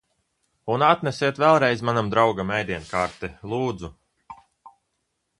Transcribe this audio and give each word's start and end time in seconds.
Un 0.75 0.83
atnesiet 0.85 1.41
vēIreiz 1.43 1.83
manam 1.89 2.09
draugam 2.13 2.53
ēdienkarti, 2.59 3.29
lūdzu! 3.51 3.91